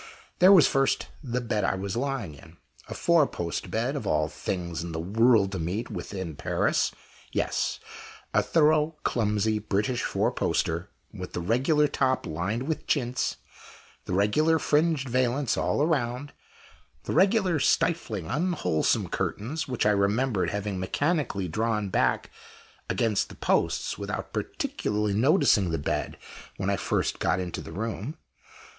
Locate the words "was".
0.51-0.65, 1.75-1.95